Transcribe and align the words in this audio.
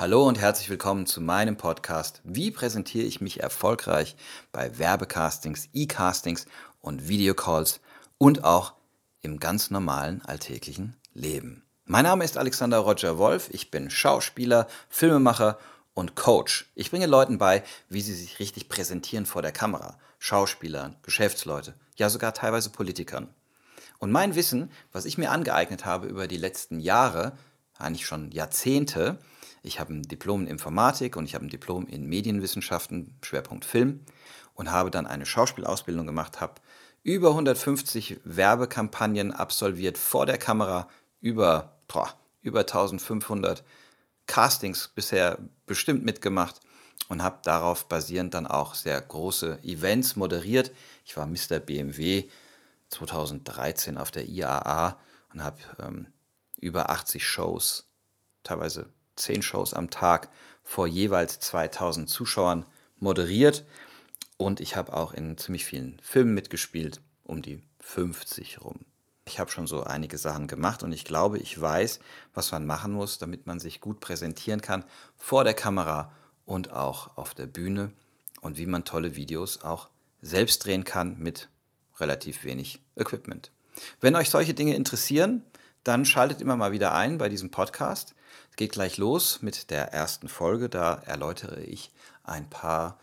Hallo 0.00 0.28
und 0.28 0.38
herzlich 0.38 0.70
willkommen 0.70 1.06
zu 1.06 1.20
meinem 1.20 1.56
Podcast. 1.56 2.20
Wie 2.22 2.52
präsentiere 2.52 3.04
ich 3.04 3.20
mich 3.20 3.40
erfolgreich 3.40 4.14
bei 4.52 4.78
Werbecastings, 4.78 5.70
E-Castings 5.72 6.46
und 6.80 7.08
Videocalls 7.08 7.80
und 8.16 8.44
auch 8.44 8.74
im 9.22 9.40
ganz 9.40 9.72
normalen 9.72 10.22
alltäglichen 10.24 10.94
Leben? 11.14 11.64
Mein 11.84 12.04
Name 12.04 12.24
ist 12.24 12.38
Alexander 12.38 12.78
Roger 12.78 13.18
Wolf. 13.18 13.48
Ich 13.50 13.72
bin 13.72 13.90
Schauspieler, 13.90 14.68
Filmemacher 14.88 15.58
und 15.94 16.14
Coach. 16.14 16.70
Ich 16.76 16.92
bringe 16.92 17.06
Leuten 17.06 17.38
bei, 17.38 17.64
wie 17.88 18.00
sie 18.00 18.14
sich 18.14 18.38
richtig 18.38 18.68
präsentieren 18.68 19.26
vor 19.26 19.42
der 19.42 19.50
Kamera. 19.50 19.98
Schauspielern, 20.20 20.94
Geschäftsleute, 21.02 21.74
ja 21.96 22.08
sogar 22.08 22.34
teilweise 22.34 22.70
Politikern. 22.70 23.34
Und 23.98 24.12
mein 24.12 24.36
Wissen, 24.36 24.70
was 24.92 25.06
ich 25.06 25.18
mir 25.18 25.32
angeeignet 25.32 25.84
habe 25.84 26.06
über 26.06 26.28
die 26.28 26.36
letzten 26.36 26.78
Jahre, 26.78 27.36
eigentlich 27.76 28.06
schon 28.06 28.30
Jahrzehnte, 28.30 29.18
ich 29.62 29.80
habe 29.80 29.94
ein 29.94 30.02
Diplom 30.02 30.42
in 30.42 30.46
Informatik 30.48 31.16
und 31.16 31.24
ich 31.24 31.34
habe 31.34 31.46
ein 31.46 31.50
Diplom 31.50 31.86
in 31.86 32.06
Medienwissenschaften, 32.06 33.16
Schwerpunkt 33.22 33.64
Film 33.64 34.00
und 34.54 34.70
habe 34.70 34.90
dann 34.90 35.06
eine 35.06 35.26
Schauspielausbildung 35.26 36.06
gemacht, 36.06 36.40
habe 36.40 36.54
über 37.02 37.30
150 37.30 38.20
Werbekampagnen 38.24 39.32
absolviert 39.32 39.98
vor 39.98 40.26
der 40.26 40.38
Kamera, 40.38 40.88
über, 41.20 41.78
boah, 41.86 42.14
über 42.42 42.60
1500 42.60 43.64
Castings 44.26 44.88
bisher 44.94 45.38
bestimmt 45.66 46.04
mitgemacht 46.04 46.60
und 47.08 47.22
habe 47.22 47.38
darauf 47.42 47.88
basierend 47.88 48.34
dann 48.34 48.46
auch 48.46 48.74
sehr 48.74 49.00
große 49.00 49.60
Events 49.62 50.16
moderiert. 50.16 50.72
Ich 51.04 51.16
war 51.16 51.26
Mr. 51.26 51.60
BMW 51.60 52.28
2013 52.90 53.96
auf 53.96 54.10
der 54.10 54.28
IAA 54.28 54.98
und 55.32 55.42
habe 55.42 55.58
ähm, 55.78 56.06
über 56.60 56.90
80 56.90 57.26
Shows, 57.26 57.88
teilweise 58.42 58.90
zehn 59.18 59.42
Shows 59.42 59.74
am 59.74 59.90
Tag 59.90 60.28
vor 60.64 60.86
jeweils 60.86 61.40
2000 61.40 62.08
Zuschauern 62.08 62.64
moderiert. 62.98 63.64
Und 64.36 64.60
ich 64.60 64.76
habe 64.76 64.94
auch 64.94 65.12
in 65.12 65.36
ziemlich 65.36 65.64
vielen 65.64 65.98
Filmen 66.02 66.34
mitgespielt, 66.34 67.00
um 67.24 67.42
die 67.42 67.62
50 67.80 68.62
rum. 68.62 68.80
Ich 69.26 69.38
habe 69.38 69.50
schon 69.50 69.66
so 69.66 69.82
einige 69.82 70.16
Sachen 70.16 70.46
gemacht 70.46 70.82
und 70.82 70.92
ich 70.92 71.04
glaube, 71.04 71.38
ich 71.38 71.60
weiß, 71.60 72.00
was 72.32 72.50
man 72.52 72.64
machen 72.64 72.92
muss, 72.92 73.18
damit 73.18 73.46
man 73.46 73.60
sich 73.60 73.80
gut 73.80 74.00
präsentieren 74.00 74.62
kann 74.62 74.84
vor 75.16 75.44
der 75.44 75.54
Kamera 75.54 76.12
und 76.46 76.72
auch 76.72 77.16
auf 77.16 77.34
der 77.34 77.46
Bühne 77.46 77.92
und 78.40 78.56
wie 78.56 78.66
man 78.66 78.84
tolle 78.84 79.16
Videos 79.16 79.62
auch 79.62 79.88
selbst 80.22 80.64
drehen 80.64 80.84
kann 80.84 81.18
mit 81.18 81.48
relativ 81.98 82.44
wenig 82.44 82.80
Equipment. 82.96 83.50
Wenn 84.00 84.16
euch 84.16 84.30
solche 84.30 84.54
Dinge 84.54 84.74
interessieren, 84.74 85.42
dann 85.84 86.04
schaltet 86.04 86.40
immer 86.40 86.56
mal 86.56 86.72
wieder 86.72 86.94
ein 86.94 87.18
bei 87.18 87.28
diesem 87.28 87.50
Podcast. 87.50 88.14
Es 88.50 88.56
geht 88.56 88.72
gleich 88.72 88.96
los 88.96 89.42
mit 89.42 89.70
der 89.70 89.92
ersten 89.92 90.28
Folge. 90.28 90.68
Da 90.68 90.94
erläutere 91.06 91.60
ich 91.60 91.92
ein 92.24 92.48
paar 92.48 92.98